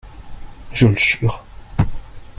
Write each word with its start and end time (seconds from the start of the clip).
Je 0.73 0.87
le 0.87 0.97
jure! 0.97 1.43